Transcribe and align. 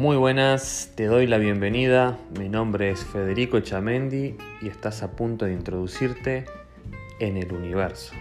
Muy 0.00 0.16
buenas, 0.16 0.94
te 0.96 1.04
doy 1.04 1.26
la 1.26 1.36
bienvenida. 1.36 2.18
Mi 2.38 2.48
nombre 2.48 2.90
es 2.90 3.04
Federico 3.04 3.60
Chamendi 3.60 4.34
y 4.62 4.68
estás 4.68 5.02
a 5.02 5.14
punto 5.14 5.44
de 5.44 5.52
introducirte 5.52 6.46
en 7.18 7.36
el 7.36 7.52
universo. 7.52 8.14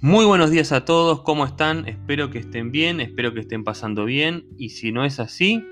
Muy 0.00 0.24
buenos 0.24 0.50
días 0.50 0.72
a 0.72 0.86
todos, 0.86 1.20
¿cómo 1.20 1.44
están? 1.44 1.86
Espero 1.86 2.30
que 2.30 2.38
estén 2.38 2.72
bien, 2.72 3.02
espero 3.02 3.34
que 3.34 3.40
estén 3.40 3.64
pasando 3.64 4.06
bien 4.06 4.46
y 4.56 4.70
si 4.70 4.92
no 4.92 5.04
es 5.04 5.20
así, 5.20 5.62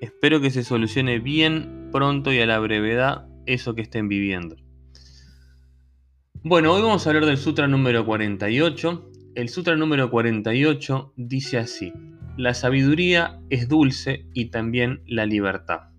espero 0.00 0.40
que 0.40 0.50
se 0.50 0.64
solucione 0.64 1.18
bien 1.18 1.88
pronto 1.92 2.32
y 2.32 2.40
a 2.40 2.46
la 2.46 2.58
brevedad 2.58 3.26
eso 3.46 3.74
que 3.74 3.82
estén 3.82 4.08
viviendo. 4.08 4.56
Bueno, 6.42 6.72
hoy 6.72 6.82
vamos 6.82 7.06
a 7.06 7.10
hablar 7.10 7.26
del 7.26 7.36
Sutra 7.36 7.68
número 7.68 8.04
48. 8.04 9.10
El 9.34 9.48
Sutra 9.48 9.76
número 9.76 10.10
48 10.10 11.12
dice 11.16 11.58
así, 11.58 11.92
la 12.36 12.54
sabiduría 12.54 13.40
es 13.50 13.68
dulce 13.68 14.26
y 14.32 14.46
también 14.46 15.02
la 15.06 15.26
libertad. 15.26 15.90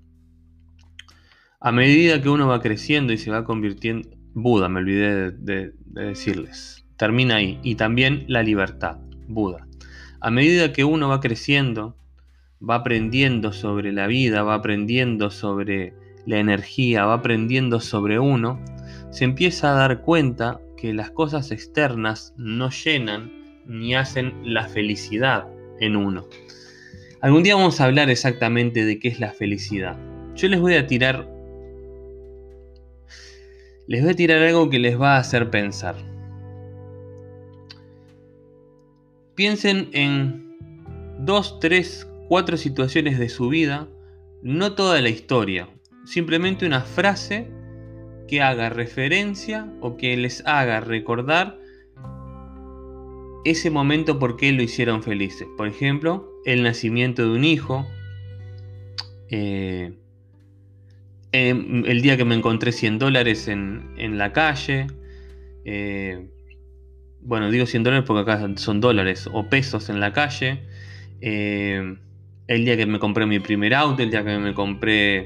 A 1.59 1.71
medida 1.71 2.21
que 2.21 2.29
uno 2.29 2.47
va 2.47 2.61
creciendo 2.61 3.13
y 3.13 3.17
se 3.17 3.31
va 3.31 3.43
convirtiendo... 3.45 4.09
Buda, 4.33 4.69
me 4.69 4.79
olvidé 4.79 5.31
de, 5.31 5.73
de 5.85 6.05
decirles 6.05 6.81
termina 7.01 7.37
ahí. 7.37 7.59
Y 7.63 7.75
también 7.75 8.25
la 8.27 8.43
libertad, 8.43 8.99
Buda. 9.27 9.65
A 10.19 10.29
medida 10.29 10.71
que 10.71 10.83
uno 10.83 11.09
va 11.09 11.19
creciendo, 11.19 11.97
va 12.67 12.75
aprendiendo 12.75 13.53
sobre 13.53 13.91
la 13.91 14.07
vida, 14.07 14.43
va 14.43 14.55
aprendiendo 14.55 15.31
sobre 15.31 15.93
la 16.25 16.37
energía, 16.37 17.05
va 17.05 17.15
aprendiendo 17.15 17.79
sobre 17.79 18.19
uno, 18.19 18.63
se 19.11 19.25
empieza 19.25 19.71
a 19.71 19.75
dar 19.75 20.01
cuenta 20.01 20.59
que 20.77 20.93
las 20.93 21.11
cosas 21.11 21.51
externas 21.51 22.33
no 22.37 22.69
llenan 22.69 23.31
ni 23.65 23.95
hacen 23.95 24.33
la 24.43 24.67
felicidad 24.67 25.47
en 25.79 25.95
uno. 25.95 26.25
Algún 27.21 27.43
día 27.43 27.55
vamos 27.55 27.79
a 27.79 27.85
hablar 27.85 28.09
exactamente 28.09 28.85
de 28.85 28.99
qué 28.99 29.07
es 29.07 29.19
la 29.19 29.31
felicidad. 29.31 29.97
Yo 30.35 30.47
les 30.47 30.59
voy 30.59 30.75
a 30.75 30.87
tirar 30.87 31.29
les 33.87 34.01
voy 34.01 34.11
a 34.11 34.15
tirar 34.15 34.41
algo 34.41 34.69
que 34.69 34.79
les 34.79 34.99
va 34.99 35.17
a 35.17 35.19
hacer 35.19 35.49
pensar. 35.49 35.95
Piensen 39.35 39.89
en 39.91 40.55
dos, 41.19 41.59
tres, 41.59 42.07
cuatro 42.31 42.55
situaciones 42.55 43.19
de 43.19 43.27
su 43.27 43.49
vida, 43.49 43.89
no 44.41 44.73
toda 44.73 45.01
la 45.01 45.09
historia, 45.09 45.67
simplemente 46.05 46.65
una 46.65 46.79
frase 46.79 47.51
que 48.25 48.41
haga 48.41 48.69
referencia 48.69 49.69
o 49.81 49.97
que 49.97 50.15
les 50.15 50.41
haga 50.45 50.79
recordar 50.79 51.59
ese 53.43 53.69
momento 53.69 54.17
por 54.17 54.37
qué 54.37 54.53
lo 54.53 54.63
hicieron 54.63 55.03
felices. 55.03 55.45
Por 55.57 55.67
ejemplo, 55.67 56.31
el 56.45 56.63
nacimiento 56.63 57.21
de 57.21 57.31
un 57.31 57.43
hijo, 57.43 57.85
eh, 59.29 59.91
em, 61.33 61.83
el 61.85 62.01
día 62.01 62.15
que 62.15 62.23
me 62.23 62.35
encontré 62.35 62.71
100 62.71 62.97
dólares 62.97 63.49
en, 63.49 64.17
la 64.17 64.31
calle, 64.31 64.87
eh, 65.65 66.29
bueno, 67.19 67.51
digo 67.51 67.65
100 67.65 67.83
dólares 67.83 68.05
porque 68.07 68.31
acá 68.31 68.49
son 68.55 68.79
dólares 68.79 69.27
o 69.33 69.49
pesos 69.49 69.89
en 69.89 69.99
la 69.99 70.13
calle. 70.13 70.61
El 72.51 72.65
día 72.65 72.75
que 72.75 72.85
me 72.85 72.99
compré 72.99 73.25
mi 73.25 73.39
primer 73.39 73.73
auto, 73.73 74.03
el 74.03 74.11
día 74.11 74.25
que 74.25 74.37
me 74.37 74.53
compré 74.53 75.25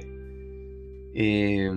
eh, 1.16 1.72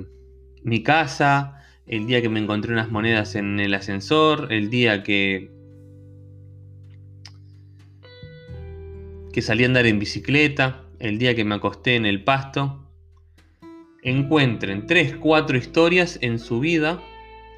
mi 0.62 0.82
casa, 0.82 1.64
el 1.86 2.06
día 2.06 2.20
que 2.20 2.28
me 2.28 2.38
encontré 2.38 2.74
unas 2.74 2.90
monedas 2.90 3.34
en 3.34 3.58
el 3.58 3.72
ascensor, 3.72 4.52
el 4.52 4.68
día 4.68 5.02
que, 5.02 5.50
que 9.32 9.40
salí 9.40 9.62
a 9.64 9.68
andar 9.68 9.86
en 9.86 9.98
bicicleta, 9.98 10.84
el 10.98 11.16
día 11.16 11.34
que 11.34 11.46
me 11.46 11.54
acosté 11.54 11.96
en 11.96 12.04
el 12.04 12.24
pasto. 12.24 12.86
Encuentren 14.02 14.86
3, 14.86 15.16
4 15.16 15.56
historias 15.56 16.18
en 16.20 16.40
su 16.40 16.60
vida, 16.60 17.02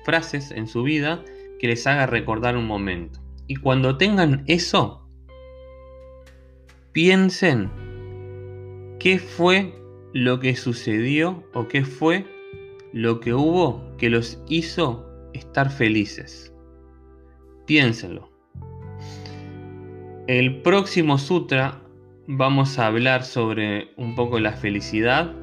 frases 0.04 0.52
en 0.52 0.68
su 0.68 0.84
vida, 0.84 1.24
que 1.58 1.66
les 1.66 1.84
haga 1.88 2.06
recordar 2.06 2.56
un 2.56 2.68
momento. 2.68 3.18
Y 3.48 3.56
cuando 3.56 3.96
tengan 3.96 4.44
eso, 4.46 5.08
piensen 6.92 7.79
qué 9.00 9.18
fue 9.18 9.74
lo 10.12 10.38
que 10.38 10.54
sucedió 10.54 11.42
o 11.54 11.66
qué 11.66 11.84
fue 11.84 12.26
lo 12.92 13.18
que 13.20 13.32
hubo 13.34 13.96
que 13.96 14.10
los 14.10 14.40
hizo 14.48 15.06
estar 15.32 15.70
felices. 15.70 16.54
Piénsenlo. 17.66 18.30
El 20.26 20.60
próximo 20.62 21.18
sutra 21.18 21.80
vamos 22.28 22.78
a 22.78 22.86
hablar 22.86 23.24
sobre 23.24 23.92
un 23.96 24.14
poco 24.14 24.38
la 24.38 24.52
felicidad. 24.52 25.34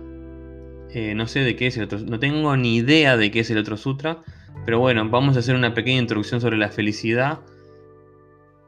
Eh, 0.91 1.15
no 1.15 1.27
sé 1.27 1.39
de 1.39 1.55
qué 1.55 1.67
es 1.67 1.77
el 1.77 1.83
otro, 1.83 1.99
no 1.99 2.19
tengo 2.19 2.55
ni 2.55 2.77
idea 2.77 3.17
de 3.17 3.31
qué 3.31 3.41
es 3.41 3.49
el 3.49 3.57
otro 3.57 3.75
sutra, 3.75 4.23
pero 4.65 4.79
bueno, 4.79 5.09
vamos 5.09 5.35
a 5.35 5.39
hacer 5.39 5.55
una 5.55 5.73
pequeña 5.73 5.99
introducción 5.99 6.39
sobre 6.39 6.57
la 6.57 6.69
felicidad 6.69 7.39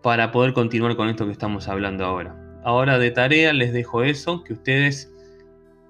para 0.01 0.31
poder 0.31 0.53
continuar 0.53 0.95
con 0.95 1.09
esto 1.09 1.25
que 1.25 1.31
estamos 1.31 1.67
hablando 1.67 2.05
ahora. 2.05 2.48
Ahora 2.63 2.99
de 2.99 3.11
tarea 3.11 3.53
les 3.53 3.73
dejo 3.73 4.03
eso, 4.03 4.43
que 4.43 4.53
ustedes 4.53 5.11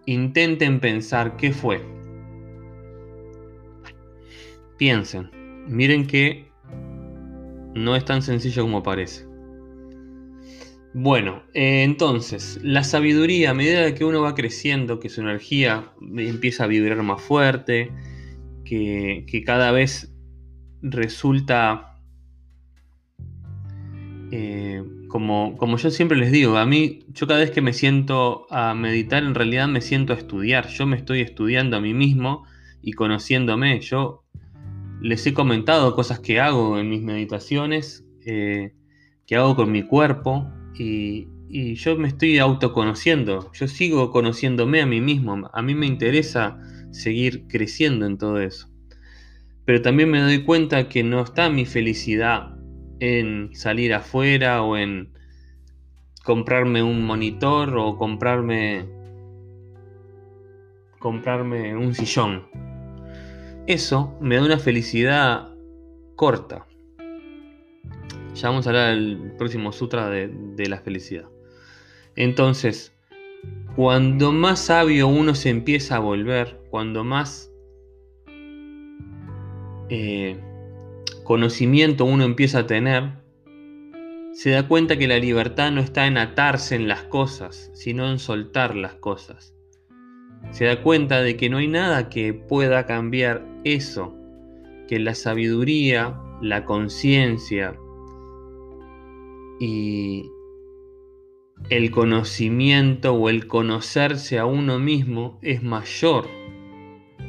intenten 0.06 0.80
pensar 0.80 1.36
qué 1.38 1.52
fue. 1.52 1.84
Piensen, 4.78 5.30
miren 5.68 6.08
que 6.08 6.50
no 7.76 7.96
es 7.96 8.06
tan 8.06 8.22
sencillo 8.22 8.64
como 8.64 8.84
parece. 8.84 9.30
Bueno, 10.94 11.44
eh, 11.54 11.84
entonces, 11.84 12.60
la 12.64 12.84
sabiduría, 12.84 13.52
a 13.52 13.54
medida 13.54 13.94
que 13.94 14.06
uno 14.06 14.22
va 14.22 14.34
creciendo, 14.34 15.00
que 15.00 15.10
su 15.10 15.22
energía 15.22 15.92
empieza 16.02 16.64
a 16.64 16.68
vibrar 16.68 17.04
más 17.04 17.22
fuerte, 17.22 17.92
que, 18.66 19.44
cada 19.46 19.72
vez 19.72 20.12
resulta, 20.82 21.96
eh, 24.32 24.84
como, 25.10 25.58
como 25.58 25.78
yo 25.78 25.90
siempre 25.90 26.18
les 26.18 26.32
digo, 26.32 26.58
a 26.58 26.66
mí, 26.66 27.00
yo 27.10 27.28
cada 27.28 27.40
vez 27.40 27.52
que 27.52 27.62
me 27.62 27.74
siento 27.74 28.46
a 28.50 28.74
meditar, 28.76 29.24
en 29.24 29.36
realidad 29.36 29.68
me 29.68 29.82
siento 29.82 30.14
a 30.14 30.16
estudiar, 30.16 30.70
yo 30.70 30.86
me 30.86 30.96
estoy 30.96 31.22
estudiando 31.22 31.76
a 31.76 31.82
mí 31.82 31.94
mismo 31.94 32.46
y 32.82 32.94
conociéndome, 32.94 33.82
yo 33.82 34.24
les 35.02 35.26
he 35.26 35.34
comentado 35.34 35.96
cosas 35.96 36.20
que 36.20 36.40
hago 36.40 36.80
en 36.80 36.90
mis 36.90 37.02
meditaciones, 37.02 38.06
eh, 38.26 38.74
que 39.26 39.36
hago 39.36 39.56
con 39.56 39.72
mi 39.72 39.84
cuerpo 39.84 40.48
y, 40.78 41.28
y, 41.50 41.74
yo 41.74 41.98
me 41.98 42.08
estoy 42.08 42.38
autoconociendo, 42.38 43.52
yo 43.52 43.68
sigo 43.68 44.12
conociéndome 44.12 44.82
a 44.82 44.86
mí 44.86 45.02
mismo, 45.02 45.50
a 45.52 45.62
mí 45.62 45.74
me 45.74 45.88
interesa 45.88 46.60
seguir 46.92 47.48
creciendo 47.48 48.06
en 48.06 48.18
todo 48.18 48.40
eso. 48.40 48.70
Pero 49.66 49.82
también 49.82 50.10
me 50.10 50.22
doy 50.22 50.44
cuenta 50.44 50.88
que 50.88 51.04
no 51.04 51.22
está 51.22 51.50
mi 51.50 51.66
felicidad 51.66 52.59
en 53.00 53.56
salir 53.56 53.94
afuera 53.94 54.62
o 54.64 54.78
en 54.78 55.14
comprarme 56.24 56.84
un 56.84 57.06
monitor 57.06 57.78
o 57.78 57.98
comprarme 57.98 58.86
comprarme 61.00 61.76
un 61.76 61.94
sillón. 61.96 62.48
Eso 63.68 64.18
me 64.20 64.36
da 64.36 64.44
una 64.44 64.60
felicidad 64.60 65.56
corta. 66.16 66.66
Ya 68.36 68.50
vamos 68.50 68.68
a 68.68 68.70
hablar 68.72 68.96
del 68.96 69.34
próximo 69.38 69.72
sutra 69.72 70.10
de, 70.10 70.28
de 70.28 70.68
la 70.68 70.80
felicidad. 70.80 71.30
Entonces, 72.16 72.94
cuando 73.76 74.32
más 74.32 74.60
sabio 74.60 75.08
uno 75.08 75.36
se 75.36 75.50
empieza 75.50 75.96
a 75.96 76.00
volver, 76.00 76.62
cuando 76.70 77.04
más 77.04 77.50
eh, 79.90 80.38
conocimiento 81.30 82.06
uno 82.06 82.24
empieza 82.24 82.62
a 82.62 82.66
tener, 82.66 83.12
se 84.34 84.50
da 84.50 84.68
cuenta 84.68 84.98
que 84.98 85.08
la 85.08 85.20
libertad 85.20 85.72
no 85.72 85.80
está 85.80 86.08
en 86.08 86.18
atarse 86.18 86.74
en 86.74 86.88
las 86.88 87.04
cosas, 87.04 87.70
sino 87.76 88.10
en 88.10 88.18
soltar 88.18 88.76
las 88.76 88.96
cosas. 88.96 89.56
Se 90.50 90.66
da 90.66 90.82
cuenta 90.82 91.22
de 91.22 91.38
que 91.38 91.48
no 91.52 91.58
hay 91.58 91.68
nada 91.68 92.10
que 92.10 92.34
pueda 92.34 92.88
cambiar 92.88 93.46
eso, 93.64 94.16
que 94.88 94.98
la 94.98 95.14
sabiduría, 95.14 96.20
la 96.42 96.66
conciencia 96.66 97.78
y, 99.60 100.32
el 101.70 101.92
conocimiento 101.92 103.14
o 103.14 103.30
el 103.30 103.46
conocerse 103.46 104.40
a 104.40 104.48
uno 104.48 104.80
mismo 104.80 105.38
es 105.44 105.62
mayor 105.62 106.28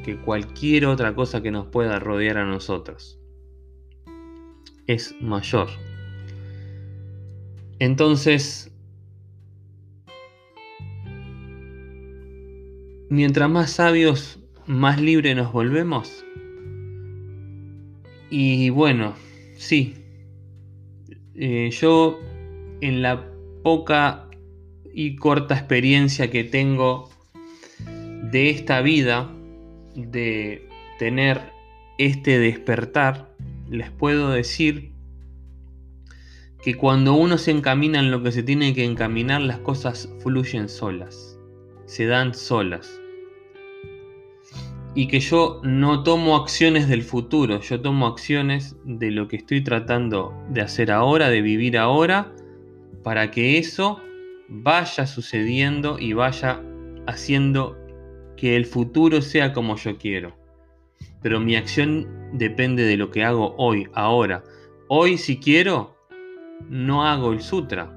que 0.02 0.18
cualquier 0.22 0.86
otra 0.86 1.14
cosa 1.14 1.42
que 1.42 1.50
nos 1.50 1.66
pueda 1.66 1.98
rodear 1.98 2.38
a 2.38 2.46
nosotros. 2.46 3.19
Es 4.90 5.14
mayor. 5.20 5.68
Entonces, 7.78 8.72
mientras 13.08 13.48
más 13.48 13.70
sabios, 13.70 14.40
más 14.66 15.00
libres 15.00 15.36
nos 15.36 15.52
volvemos. 15.52 16.24
Y 18.30 18.70
bueno, 18.70 19.14
sí, 19.54 19.94
eh, 21.36 21.70
yo 21.70 22.18
en 22.80 23.00
la 23.00 23.30
poca 23.62 24.28
y 24.92 25.14
corta 25.14 25.54
experiencia 25.54 26.32
que 26.32 26.42
tengo 26.42 27.10
de 28.32 28.50
esta 28.50 28.80
vida, 28.80 29.32
de 29.94 30.68
tener 30.98 31.40
este 31.96 32.40
despertar, 32.40 33.29
les 33.70 33.90
puedo 33.90 34.30
decir 34.30 34.92
que 36.62 36.74
cuando 36.74 37.14
uno 37.14 37.38
se 37.38 37.52
encamina 37.52 38.00
en 38.00 38.10
lo 38.10 38.22
que 38.22 38.32
se 38.32 38.42
tiene 38.42 38.74
que 38.74 38.84
encaminar, 38.84 39.40
las 39.40 39.58
cosas 39.60 40.12
fluyen 40.22 40.68
solas, 40.68 41.38
se 41.86 42.06
dan 42.06 42.34
solas 42.34 43.00
y 44.94 45.06
que 45.06 45.20
yo 45.20 45.60
no 45.62 46.02
tomo 46.02 46.36
acciones 46.36 46.88
del 46.88 47.02
futuro, 47.02 47.60
yo 47.60 47.80
tomo 47.80 48.06
acciones 48.06 48.76
de 48.84 49.10
lo 49.12 49.28
que 49.28 49.36
estoy 49.36 49.62
tratando 49.62 50.34
de 50.50 50.62
hacer 50.62 50.90
ahora, 50.90 51.30
de 51.30 51.42
vivir 51.42 51.78
ahora, 51.78 52.32
para 53.04 53.30
que 53.30 53.56
eso 53.58 54.00
vaya 54.48 55.06
sucediendo 55.06 55.98
y 55.98 56.12
vaya 56.12 56.60
haciendo 57.06 57.78
que 58.36 58.56
el 58.56 58.66
futuro 58.66 59.22
sea 59.22 59.52
como 59.52 59.76
yo 59.76 59.96
quiero. 59.96 60.39
Pero 61.22 61.40
mi 61.40 61.56
acción 61.56 62.06
depende 62.32 62.84
de 62.84 62.96
lo 62.96 63.10
que 63.10 63.24
hago 63.24 63.54
hoy, 63.56 63.88
ahora. 63.94 64.42
Hoy 64.88 65.18
si 65.18 65.38
quiero, 65.38 65.96
no 66.68 67.06
hago 67.06 67.32
el 67.32 67.40
sutra. 67.40 67.96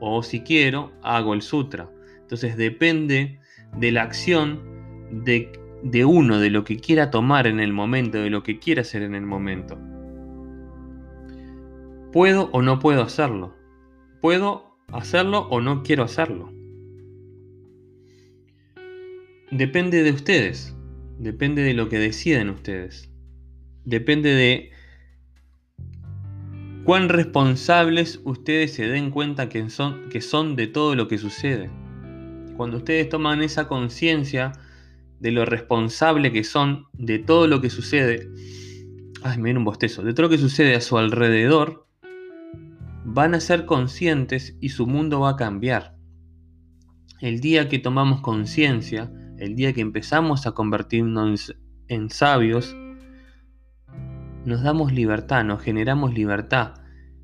O 0.00 0.22
si 0.22 0.40
quiero, 0.40 0.92
hago 1.02 1.34
el 1.34 1.42
sutra. 1.42 1.90
Entonces 2.20 2.56
depende 2.56 3.40
de 3.76 3.92
la 3.92 4.02
acción 4.02 4.62
de 5.10 5.52
de 5.82 6.04
uno, 6.04 6.38
de 6.38 6.50
lo 6.50 6.64
que 6.64 6.78
quiera 6.78 7.10
tomar 7.10 7.46
en 7.46 7.60
el 7.60 7.72
momento, 7.72 8.18
de 8.18 8.30
lo 8.30 8.42
que 8.42 8.58
quiera 8.58 8.82
hacer 8.82 9.02
en 9.02 9.14
el 9.14 9.26
momento. 9.26 9.78
¿Puedo 12.12 12.50
o 12.52 12.62
no 12.62 12.78
puedo 12.78 13.02
hacerlo? 13.02 13.54
¿Puedo 14.20 14.76
hacerlo 14.92 15.46
o 15.50 15.60
no 15.60 15.82
quiero 15.82 16.04
hacerlo? 16.04 16.52
Depende 19.50 20.02
de 20.02 20.10
ustedes, 20.10 20.76
depende 21.18 21.62
de 21.62 21.74
lo 21.74 21.88
que 21.88 21.98
deciden 21.98 22.50
ustedes, 22.50 23.10
depende 23.84 24.30
de 24.30 24.70
cuán 26.84 27.08
responsables 27.08 28.20
ustedes 28.24 28.72
se 28.72 28.86
den 28.88 29.10
cuenta 29.10 29.48
que 29.48 29.68
son, 29.70 30.08
que 30.08 30.20
son 30.20 30.56
de 30.56 30.66
todo 30.66 30.94
lo 30.94 31.08
que 31.08 31.18
sucede. 31.18 31.70
Cuando 32.56 32.78
ustedes 32.78 33.08
toman 33.08 33.42
esa 33.42 33.68
conciencia, 33.68 34.52
de 35.20 35.32
lo 35.32 35.44
responsable 35.44 36.32
que 36.32 36.44
son 36.44 36.86
de 36.92 37.18
todo 37.18 37.46
lo 37.46 37.60
que 37.60 37.70
sucede, 37.70 38.30
ay, 39.22 39.38
me 39.38 39.44
viene 39.44 39.58
un 39.58 39.64
bostezo, 39.64 40.02
de 40.02 40.12
todo 40.12 40.24
lo 40.24 40.30
que 40.30 40.38
sucede 40.38 40.74
a 40.74 40.80
su 40.80 40.96
alrededor, 40.98 41.86
van 43.04 43.34
a 43.34 43.40
ser 43.40 43.64
conscientes 43.66 44.56
y 44.60 44.70
su 44.70 44.86
mundo 44.86 45.20
va 45.20 45.30
a 45.30 45.36
cambiar. 45.36 45.96
El 47.20 47.40
día 47.40 47.68
que 47.68 47.78
tomamos 47.78 48.20
conciencia, 48.20 49.10
el 49.38 49.54
día 49.54 49.72
que 49.72 49.80
empezamos 49.80 50.46
a 50.46 50.52
convertirnos 50.52 51.54
en 51.88 52.10
sabios, 52.10 52.76
nos 54.44 54.62
damos 54.62 54.92
libertad, 54.92 55.44
nos 55.44 55.62
generamos 55.62 56.14
libertad, 56.14 56.74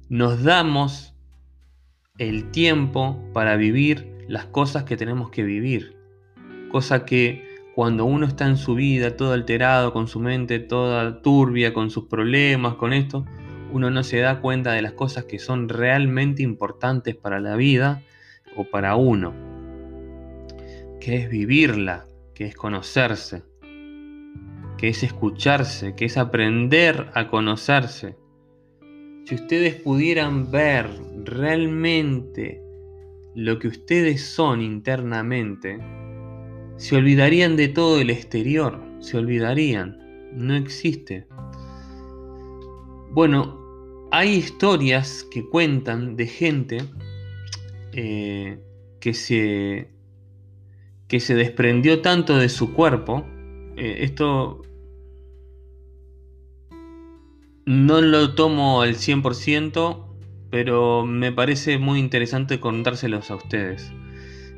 nos 0.08 0.42
damos 0.42 1.14
el 2.18 2.50
tiempo 2.50 3.18
para 3.32 3.56
vivir 3.56 4.12
las 4.28 4.46
cosas 4.46 4.84
que 4.84 4.96
tenemos 4.96 5.30
que 5.30 5.42
vivir, 5.42 5.96
cosa 6.70 7.04
que 7.04 7.44
cuando 7.74 8.04
uno 8.04 8.26
está 8.26 8.46
en 8.46 8.56
su 8.56 8.74
vida 8.74 9.16
todo 9.16 9.32
alterado, 9.32 9.92
con 9.92 10.06
su 10.06 10.20
mente 10.20 10.60
toda 10.60 11.22
turbia, 11.22 11.74
con 11.74 11.90
sus 11.90 12.04
problemas, 12.06 12.74
con 12.74 12.92
esto, 12.92 13.24
uno 13.72 13.90
no 13.90 14.04
se 14.04 14.18
da 14.18 14.40
cuenta 14.40 14.72
de 14.72 14.82
las 14.82 14.92
cosas 14.92 15.24
que 15.24 15.40
son 15.40 15.68
realmente 15.68 16.44
importantes 16.44 17.16
para 17.16 17.40
la 17.40 17.56
vida 17.56 18.02
o 18.56 18.64
para 18.64 18.94
uno, 18.94 19.34
que 21.04 21.16
es 21.16 21.28
vivirla, 21.28 22.06
que 22.34 22.46
es 22.46 22.56
conocerse, 22.56 23.42
que 24.78 24.88
es 24.88 25.02
escucharse, 25.02 25.94
que 25.94 26.06
es 26.06 26.16
aprender 26.16 27.10
a 27.12 27.28
conocerse. 27.28 28.16
Si 29.26 29.34
ustedes 29.34 29.74
pudieran 29.74 30.50
ver 30.50 30.88
realmente 31.24 32.62
lo 33.34 33.58
que 33.58 33.68
ustedes 33.68 34.24
son 34.24 34.62
internamente, 34.62 35.78
se 36.78 36.96
olvidarían 36.96 37.56
de 37.56 37.68
todo 37.68 38.00
el 38.00 38.08
exterior, 38.08 38.82
se 39.00 39.18
olvidarían, 39.18 39.98
no 40.32 40.56
existe. 40.56 41.26
Bueno, 43.10 44.08
hay 44.10 44.30
historias 44.30 45.22
que 45.30 45.46
cuentan 45.50 46.16
de 46.16 46.26
gente 46.26 46.78
eh, 47.92 48.58
que, 49.00 49.12
se, 49.12 49.93
que 51.14 51.20
se 51.20 51.36
desprendió 51.36 52.00
tanto 52.02 52.36
de 52.38 52.48
su 52.48 52.74
cuerpo, 52.74 53.24
eh, 53.76 53.98
esto 54.00 54.62
no 57.66 58.00
lo 58.00 58.34
tomo 58.34 58.82
al 58.82 58.96
100%, 58.96 60.08
pero 60.50 61.06
me 61.06 61.30
parece 61.30 61.78
muy 61.78 62.00
interesante 62.00 62.58
contárselos 62.58 63.30
a 63.30 63.36
ustedes 63.36 63.92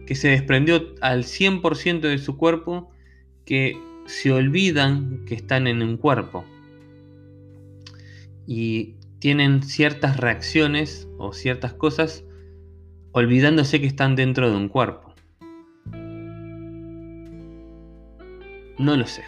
que 0.06 0.14
se 0.14 0.28
desprendió 0.28 0.94
al 1.02 1.24
100% 1.24 2.00
de 2.00 2.16
su 2.16 2.38
cuerpo, 2.38 2.90
que 3.44 3.78
se 4.06 4.32
olvidan 4.32 5.26
que 5.26 5.34
están 5.34 5.66
en 5.66 5.82
un 5.82 5.98
cuerpo 5.98 6.46
y 8.46 8.94
tienen 9.18 9.62
ciertas 9.62 10.16
reacciones 10.16 11.06
o 11.18 11.34
ciertas 11.34 11.74
cosas 11.74 12.24
olvidándose 13.12 13.78
que 13.78 13.86
están 13.86 14.16
dentro 14.16 14.48
de 14.50 14.56
un 14.56 14.70
cuerpo. 14.70 15.05
No 18.78 18.96
lo 18.96 19.06
sé. 19.06 19.24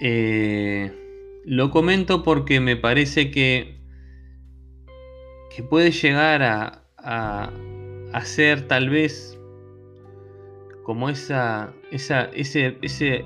Eh, 0.00 0.92
lo 1.44 1.70
comento 1.70 2.22
porque 2.22 2.60
me 2.60 2.76
parece 2.76 3.30
que, 3.30 3.80
que 5.54 5.62
puede 5.62 5.90
llegar 5.90 6.42
a, 6.42 6.84
a, 6.98 7.50
a 8.12 8.24
ser 8.24 8.68
tal 8.68 8.90
vez 8.90 9.38
como 10.82 11.10
esa, 11.10 11.74
esa, 11.90 12.24
ese, 12.32 12.78
ese, 12.82 13.24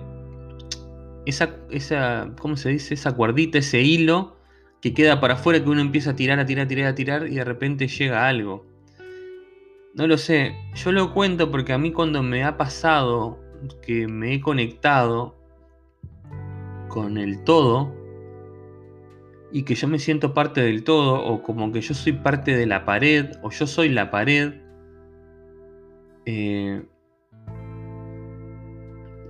esa, 1.26 1.56
esa, 1.70 2.32
¿cómo 2.40 2.56
se 2.56 2.70
dice? 2.70 2.94
Esa 2.94 3.12
cuerdita, 3.12 3.58
ese 3.58 3.82
hilo 3.82 4.36
que 4.80 4.92
queda 4.92 5.20
para 5.20 5.34
afuera 5.34 5.62
que 5.62 5.70
uno 5.70 5.80
empieza 5.80 6.10
a 6.10 6.16
tirar, 6.16 6.40
a 6.40 6.44
tirar, 6.44 6.64
a 6.64 6.68
tirar, 6.68 6.86
a 6.88 6.94
tirar 6.94 7.26
y 7.28 7.36
de 7.36 7.44
repente 7.44 7.86
llega 7.86 8.26
algo. 8.26 8.66
No 9.94 10.06
lo 10.06 10.18
sé, 10.18 10.56
yo 10.74 10.90
lo 10.90 11.12
cuento 11.14 11.50
porque 11.50 11.72
a 11.72 11.78
mí 11.78 11.92
cuando 11.92 12.22
me 12.22 12.42
ha 12.42 12.56
pasado 12.56 13.38
que 13.86 14.08
me 14.08 14.34
he 14.34 14.40
conectado 14.40 15.41
con 16.92 17.16
el 17.16 17.42
todo 17.42 17.94
y 19.50 19.62
que 19.62 19.74
yo 19.74 19.88
me 19.88 19.98
siento 19.98 20.34
parte 20.34 20.60
del 20.60 20.84
todo 20.84 21.24
o 21.24 21.42
como 21.42 21.72
que 21.72 21.80
yo 21.80 21.94
soy 21.94 22.12
parte 22.12 22.54
de 22.54 22.66
la 22.66 22.84
pared 22.84 23.30
o 23.42 23.50
yo 23.50 23.66
soy 23.66 23.88
la 23.88 24.10
pared, 24.10 24.52
eh, 26.26 26.82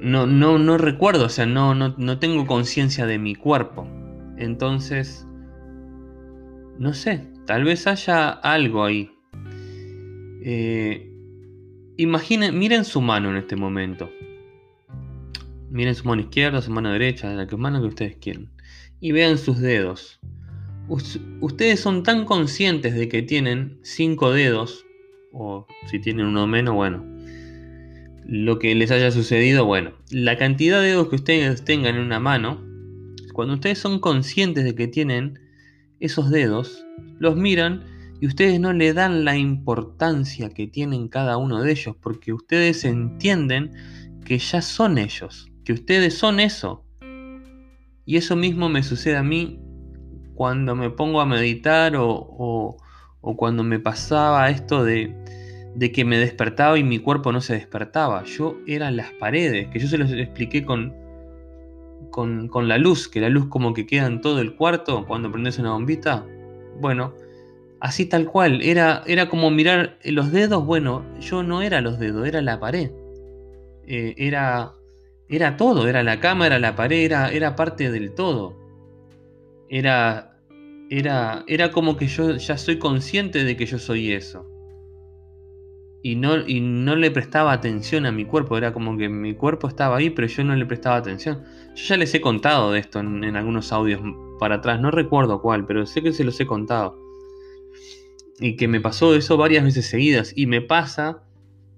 no, 0.01 0.27
no, 0.27 0.59
no 0.59 0.77
recuerdo, 0.77 1.27
o 1.27 1.29
sea, 1.29 1.47
no, 1.47 1.75
no, 1.75 2.19
tengo 2.19 2.47
conciencia 2.47 3.07
de 3.07 3.19
mi 3.19 3.37
cuerpo. 3.37 3.87
Entonces, 4.37 5.25
no 6.79 6.93
sé, 6.93 7.29
tal 7.47 7.63
vez 7.63 7.87
haya 7.87 8.31
algo 8.31 8.85
ahí. 8.85 9.13
Eh, 10.45 11.09
imaginen, 11.97 12.59
miren 12.59 12.85
su 12.85 13.01
mano 13.01 13.31
en 13.31 13.37
este 13.37 13.55
momento. 13.55 14.11
Miren 15.73 15.95
su 15.95 16.07
mano 16.07 16.21
izquierda, 16.21 16.61
su 16.61 16.71
mano 16.71 16.93
derecha, 16.93 17.33
la 17.33 17.47
que 17.47 17.57
mano 17.57 17.81
que 17.81 17.89
ustedes 17.89 18.17
quieran. 18.17 18.51
Y 19.01 19.13
vean 19.13 19.39
sus 19.39 19.59
dedos. 19.59 20.21
ustedes 21.41 21.81
son 21.81 22.03
tan 22.03 22.27
conscientes 22.27 22.95
de 22.95 23.09
que 23.09 23.23
tienen 23.23 23.79
cinco 23.83 24.33
dedos, 24.33 24.85
o 25.33 25.67
si 25.91 25.99
tienen 25.99 26.27
uno 26.27 26.47
menos, 26.47 26.75
bueno, 26.75 27.03
lo 28.27 28.59
que 28.59 28.75
les 28.75 28.91
haya 28.91 29.11
sucedido, 29.11 29.65
bueno, 29.65 29.93
la 30.11 30.37
cantidad 30.37 30.79
de 30.79 30.89
dedos 30.89 31.09
que 31.09 31.17
ustedes 31.17 31.65
tengan 31.65 31.97
en 31.97 32.03
una 32.03 32.21
mano, 32.21 32.63
cuando 33.33 33.55
ustedes 33.55 33.79
son 33.79 33.99
conscientes 33.99 34.65
de 34.65 34.75
que 34.75 34.89
tienen 34.89 35.39
esos 36.01 36.31
dedos, 36.31 36.85
los 37.19 37.35
miran 37.35 37.83
y 38.21 38.27
ustedes 38.27 38.61
no 38.61 38.75
le 38.75 38.93
dan 38.93 39.25
la 39.25 39.39
importancia 39.39 40.51
que 40.51 40.67
tienen 40.67 41.09
cada 41.09 41.39
uno 41.39 41.63
de 41.63 41.73
ellos, 41.73 41.97
porque 41.99 42.35
ustedes 42.35 42.85
entienden 42.85 43.73
que 44.27 44.39
ya 44.39 44.61
son 44.61 44.99
ellos, 44.99 45.52
que 45.65 45.73
ustedes 45.73 46.17
son 46.17 46.41
eso. 46.41 46.85
Y 48.05 48.17
eso 48.17 48.37
mismo 48.37 48.69
me 48.69 48.83
sucede 48.83 49.17
a 49.17 49.23
mí 49.23 49.61
cuando 50.35 50.75
me 50.75 50.91
pongo 50.91 51.21
a 51.21 51.27
meditar 51.27 51.95
o, 51.97 52.77
o 53.21 53.37
cuando 53.37 53.63
me 53.63 53.79
pasaba 53.79 54.51
esto 54.51 54.85
de 54.85 55.15
de 55.75 55.93
que 55.93 56.05
me 56.05 56.19
despertaba 56.19 56.79
y 56.79 56.85
mi 56.85 56.99
cuerpo 56.99 57.33
no 57.33 57.41
se 57.41 57.55
despertaba. 57.55 58.25
Yo 58.25 58.59
era 58.67 58.91
las 58.91 59.13
paredes, 59.13 59.69
que 59.69 59.79
yo 59.79 59.89
se 59.89 59.99
los 59.99 60.11
expliqué 60.13 60.65
con, 60.65 60.95
con, 62.11 62.49
con, 62.49 62.69
la 62.69 62.79
luz, 62.79 63.09
que 63.09 63.21
la 63.21 63.29
luz 63.29 63.47
como 63.49 63.73
que 63.73 63.87
queda 63.87 64.07
en 64.07 64.21
todo 64.21 64.41
el 64.41 64.55
cuarto 64.55 65.07
cuando 65.07 65.31
prendes 65.33 65.59
una 65.59 65.73
bombita. 65.73 66.27
Bueno, 66.81 67.15
así 67.81 68.07
tal 68.07 68.27
cual, 68.27 68.63
era, 68.63 69.03
era 69.07 69.29
como 69.29 69.51
mirar 69.51 69.99
los 70.05 70.33
dedos, 70.33 70.65
bueno, 70.65 71.05
yo 71.21 71.43
no 71.43 71.63
era 71.63 71.81
los 71.81 71.99
dedos, 71.99 72.27
era 72.27 72.43
la 72.43 72.61
pared. 72.61 72.91
Eh, 73.87 74.15
era, 74.17 74.73
era 75.33 75.57
todo, 75.57 75.89
era 75.89 76.03
la 76.03 76.21
cama, 76.21 76.47
era 76.47 76.59
la 76.59 76.77
pared, 76.77 77.05
era, 77.05 77.31
era 77.33 77.57
parte 77.57 77.91
del 77.91 78.15
todo. 78.15 78.57
Era, 79.69 80.37
era, 80.91 81.45
era 81.47 81.71
como 81.73 81.97
que 81.97 82.07
yo 82.07 82.37
ya 82.37 82.59
soy 82.59 82.79
consciente 82.79 83.45
de 83.45 83.57
que 83.57 83.67
yo 83.67 83.79
soy 83.79 84.13
eso 84.13 84.53
y 86.03 86.17
no, 86.17 86.47
y 86.47 86.61
no 86.61 86.97
le 86.97 87.11
prestaba 87.11 87.53
atención 87.53 88.07
a 88.07 88.13
mi 88.13 88.25
cuerpo. 88.25 88.59
Era 88.59 88.73
como 88.73 88.97
que 88.99 89.09
mi 89.09 89.35
cuerpo 89.35 89.69
estaba 89.69 89.97
ahí, 89.97 90.11
pero 90.11 90.27
yo 90.27 90.43
no 90.43 90.57
le 90.57 90.67
prestaba 90.67 90.97
atención. 90.97 91.45
Yo 91.75 91.85
ya 91.87 91.97
les 91.97 92.13
he 92.15 92.21
contado 92.21 92.73
de 92.73 92.81
esto 92.81 92.99
en, 92.99 93.37
algunos 93.37 93.73
audios 93.73 94.01
para 94.41 94.57
atrás, 94.57 94.81
no 94.81 94.91
recuerdo 94.91 95.41
cuál, 95.41 95.65
pero 95.65 95.87
sé 95.87 96.03
que 96.03 96.13
se 96.13 96.25
los 96.25 96.39
he 96.41 96.47
contado. 96.47 96.99
Y 98.41 98.57
que 98.57 98.67
me 98.67 98.81
pasó 98.81 99.15
eso 99.15 99.37
varias 99.37 99.63
veces 99.63 99.87
seguidas. 99.87 100.33
Y 100.35 100.47
me 100.47 100.61
pasa 100.61 101.23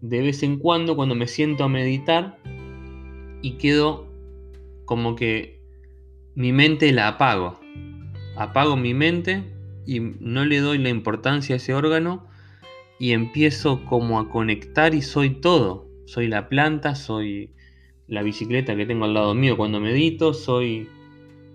de 0.00 0.22
vez 0.22 0.42
en 0.42 0.58
cuando 0.58 0.96
cuando 0.96 1.14
me 1.14 1.26
siento 1.26 1.64
a 1.64 1.68
meditar 1.68 2.38
y 3.44 3.58
quedo 3.58 4.06
como 4.86 5.16
que 5.16 5.60
mi 6.34 6.52
mente 6.54 6.90
la 6.92 7.08
apago. 7.08 7.60
Apago 8.36 8.74
mi 8.74 8.94
mente 8.94 9.44
y 9.86 10.00
no 10.00 10.46
le 10.46 10.60
doy 10.60 10.78
la 10.78 10.88
importancia 10.88 11.54
a 11.54 11.58
ese 11.58 11.74
órgano 11.74 12.26
y 12.98 13.12
empiezo 13.12 13.84
como 13.84 14.18
a 14.18 14.30
conectar 14.30 14.94
y 14.94 15.02
soy 15.02 15.42
todo. 15.42 15.86
Soy 16.06 16.26
la 16.26 16.48
planta, 16.48 16.94
soy 16.94 17.50
la 18.06 18.22
bicicleta 18.22 18.76
que 18.76 18.86
tengo 18.86 19.04
al 19.04 19.12
lado 19.12 19.34
mío 19.34 19.58
cuando 19.58 19.78
medito, 19.78 20.32
soy 20.32 20.88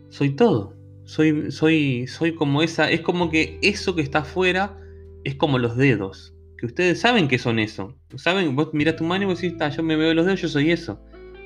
soy 0.10 0.30
todo. 0.36 0.76
Soy 1.06 1.52
soy 1.52 2.06
soy 2.06 2.36
como 2.36 2.62
esa, 2.62 2.92
es 2.92 3.02
como 3.02 3.32
que 3.32 3.58
eso 3.64 3.96
que 3.96 4.04
está 4.04 4.20
afuera 4.20 4.80
es 5.24 5.34
como 5.34 5.58
los 5.58 5.76
dedos, 5.76 6.36
que 6.56 6.68
ustedes 6.68 7.00
saben 7.00 7.28
que 7.28 7.40
son 7.40 7.58
eso. 7.58 7.96
Saben, 8.16 8.56
vos 8.56 8.70
mirás 8.74 8.96
tu 8.96 9.06
mano 9.06 9.24
y 9.24 9.26
vos 9.26 9.42
decís, 9.42 9.58
yo 9.76 9.82
me 9.82 9.96
veo 9.96 10.14
los 10.14 10.28
dedos, 10.28 10.42
yo 10.42 10.50
soy 10.50 10.70
eso. 10.70 11.00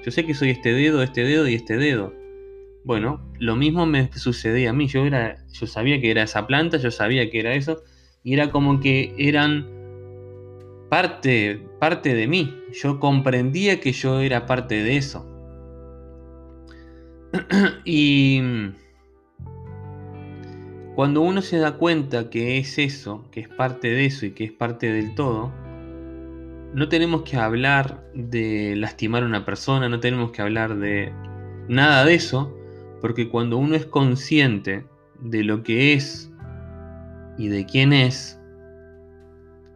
Yo 0.04 0.12
sé 0.12 0.26
que 0.26 0.34
soy 0.34 0.50
este 0.50 0.74
dedo, 0.74 1.02
este 1.02 1.24
dedo 1.24 1.48
y 1.48 1.56
este 1.56 1.78
dedo. 1.78 2.14
Bueno, 2.84 3.22
lo 3.40 3.56
mismo 3.56 3.86
me 3.86 4.12
sucedía 4.14 4.72
a 4.72 4.74
mí. 4.74 4.88
Yo 4.88 5.06
era, 5.06 5.46
yo 5.54 5.66
sabía 5.66 6.02
que 6.02 6.12
era 6.12 6.24
esa 6.24 6.46
planta, 6.46 6.78
yo 6.78 6.92
sabía 6.92 7.30
que 7.30 7.40
era 7.40 7.54
eso, 7.54 7.84
y 8.24 8.34
era 8.34 8.52
como 8.52 8.82
que 8.82 9.16
eran 9.18 9.66
parte, 10.90 11.62
parte 11.80 12.14
de 12.14 12.28
mí. 12.28 12.54
Yo 12.74 13.00
comprendía 13.00 13.80
que 13.80 13.94
yo 13.94 14.20
era 14.20 14.46
parte 14.46 14.84
de 14.84 14.98
eso. 14.98 15.26
y 17.86 18.42
cuando 20.96 21.22
uno 21.22 21.42
se 21.42 21.58
da 21.58 21.78
cuenta 21.78 22.30
que 22.30 22.58
es 22.58 22.78
eso, 22.78 23.24
que 23.32 23.40
es 23.40 23.48
parte 23.48 23.88
de 23.88 24.06
eso 24.06 24.26
y 24.26 24.32
que 24.32 24.44
es 24.44 24.52
parte 24.52 24.92
del 24.92 25.16
todo, 25.16 25.52
no 26.74 26.90
tenemos 26.90 27.22
que 27.22 27.38
hablar 27.38 28.04
de 28.14 28.76
lastimar 28.76 29.24
a 29.24 29.28
una 29.28 29.46
persona, 29.46 29.90
no 29.90 30.00
tenemos 30.00 30.32
que 30.32 30.42
hablar 30.42 30.78
de 30.78 31.14
nada 31.68 32.04
de 32.04 32.16
eso, 32.16 32.56
porque 33.00 33.30
cuando 33.30 33.58
uno 33.58 33.76
es 33.76 33.86
consciente 33.86 34.86
de 35.20 35.44
lo 35.44 35.62
que 35.62 35.94
es 35.94 36.32
y 37.38 37.48
de 37.48 37.66
quién 37.66 37.94
es, 37.94 38.40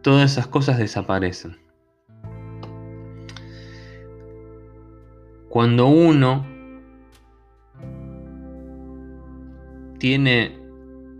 todas 0.02 0.32
esas 0.32 0.48
cosas 0.48 0.78
desaparecen. 0.78 1.56
Cuando 5.48 5.86
uno 5.86 6.46
tiene 9.98 10.58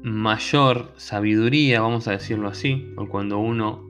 mayor 0.02 0.92
sabiduría, 0.97 1.80
vamos 1.80 2.08
a 2.08 2.12
decirlo 2.12 2.49
así, 2.49 2.92
o 2.97 3.08
cuando 3.08 3.38
uno 3.38 3.88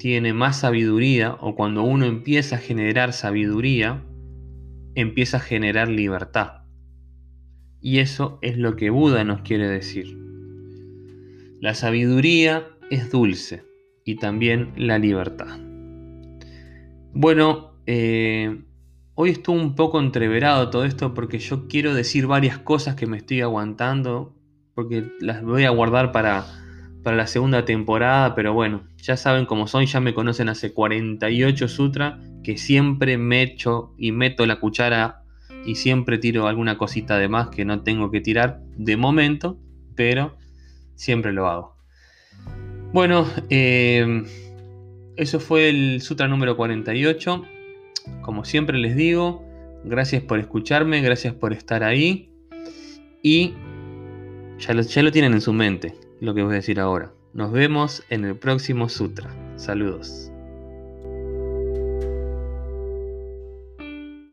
tiene 0.00 0.32
más 0.32 0.60
sabiduría, 0.60 1.36
o 1.40 1.54
cuando 1.54 1.82
uno 1.82 2.06
empieza 2.06 2.56
a 2.56 2.58
generar 2.58 3.12
sabiduría, 3.12 4.02
empieza 4.94 5.36
a 5.36 5.40
generar 5.40 5.88
libertad. 5.88 6.62
Y 7.82 7.98
eso 7.98 8.38
es 8.40 8.56
lo 8.56 8.76
que 8.76 8.88
Buda 8.88 9.24
nos 9.24 9.42
quiere 9.42 9.68
decir. 9.68 10.16
La 11.60 11.74
sabiduría 11.74 12.66
es 12.90 13.10
dulce 13.10 13.62
y 14.06 14.14
también 14.16 14.72
la 14.74 14.98
libertad. 14.98 15.58
Bueno, 17.12 17.74
eh, 17.84 18.62
hoy 19.16 19.30
estuvo 19.30 19.56
un 19.56 19.74
poco 19.74 20.00
entreverado 20.00 20.70
todo 20.70 20.86
esto 20.86 21.12
porque 21.12 21.38
yo 21.40 21.68
quiero 21.68 21.92
decir 21.92 22.26
varias 22.26 22.56
cosas 22.56 22.94
que 22.94 23.06
me 23.06 23.18
estoy 23.18 23.42
aguantando, 23.42 24.34
porque 24.74 25.12
las 25.20 25.42
voy 25.42 25.64
a 25.64 25.70
guardar 25.70 26.10
para, 26.10 26.46
para 27.02 27.16
la 27.16 27.26
segunda 27.26 27.64
temporada, 27.64 28.34
pero 28.34 28.52
bueno, 28.52 28.84
ya 28.98 29.16
saben 29.16 29.46
cómo 29.46 29.66
son, 29.66 29.86
ya 29.86 30.00
me 30.00 30.14
conocen 30.14 30.48
hace 30.48 30.72
48 30.72 31.68
Sutra, 31.68 32.20
que 32.42 32.58
siempre 32.58 33.16
me 33.18 33.42
echo 33.42 33.94
y 33.96 34.12
meto 34.12 34.46
la 34.46 34.60
cuchara 34.60 35.22
y 35.64 35.76
siempre 35.76 36.18
tiro 36.18 36.46
alguna 36.46 36.78
cosita 36.78 37.18
de 37.18 37.28
más 37.28 37.48
que 37.48 37.64
no 37.64 37.82
tengo 37.82 38.10
que 38.10 38.20
tirar 38.20 38.60
de 38.76 38.96
momento, 38.96 39.58
pero 39.94 40.36
siempre 40.94 41.32
lo 41.32 41.48
hago. 41.48 41.76
Bueno, 42.92 43.26
eh, 43.50 44.24
eso 45.16 45.38
fue 45.38 45.68
el 45.68 46.00
Sutra 46.00 46.28
número 46.28 46.56
48. 46.56 47.44
Como 48.22 48.44
siempre 48.44 48.78
les 48.78 48.96
digo, 48.96 49.44
gracias 49.84 50.22
por 50.22 50.38
escucharme, 50.38 51.00
gracias 51.02 51.34
por 51.34 51.52
estar 51.52 51.84
ahí. 51.84 52.30
Y 53.22 53.54
ya 54.58 54.74
ya 54.80 55.02
lo 55.02 55.12
tienen 55.12 55.34
en 55.34 55.40
su 55.40 55.52
mente, 55.52 55.94
lo 56.20 56.34
que 56.34 56.42
voy 56.42 56.52
a 56.52 56.56
decir 56.56 56.80
ahora. 56.80 57.12
Nos 57.32 57.52
vemos 57.52 58.02
en 58.10 58.24
el 58.24 58.36
próximo 58.36 58.88
Sutra. 58.88 59.30
Saludos. 59.56 60.29